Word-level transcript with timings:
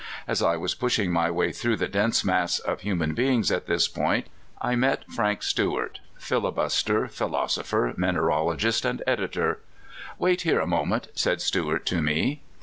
As 0.27 0.41
I 0.41 0.57
was 0.57 0.73
push 0.73 0.97
ing 0.97 1.11
my 1.11 1.29
way 1.29 1.51
through 1.51 1.75
the 1.75 1.87
dense 1.87 2.25
mass 2.25 2.57
of 2.57 2.81
human 2.81 3.13
beings 3.13 3.51
at 3.51 3.67
this 3.67 3.87
point, 3.87 4.25
I 4.59 4.75
met 4.75 5.05
Frank 5.11 5.41
Stewart^'— 5.41 5.97
fili 6.17 6.49
buster, 6.49 7.07
philosopher, 7.07 7.93
mineralogist, 7.95 8.83
and 8.83 9.03
editor. 9.05 9.59
"Wait 10.17 10.41
here 10.41 10.59
a 10.59 10.65
moment," 10.65 11.09
said 11.13 11.39
Stewart 11.39 11.85
to 11.85 12.01
me. 12.01 12.41